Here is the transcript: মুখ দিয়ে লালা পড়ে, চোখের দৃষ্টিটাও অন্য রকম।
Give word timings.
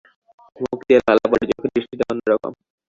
মুখ 0.57 0.79
দিয়ে 0.87 0.99
লালা 1.05 1.25
পড়ে, 1.31 1.45
চোখের 1.49 1.71
দৃষ্টিটাও 1.75 2.09
অন্য 2.11 2.23
রকম। 2.31 2.51